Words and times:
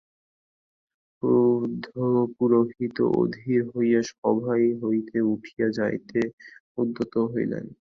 ক্রুদ্ধ 1.23 1.85
পুরোহিত 2.35 2.97
অধীর 3.19 3.61
হইয়া 3.71 4.01
সভা 4.11 4.53
হইতে 4.83 5.17
উঠিয়া 5.33 5.67
যাইতে 5.77 6.19
উদ্যত 6.77 7.13
হইলেন। 7.31 7.65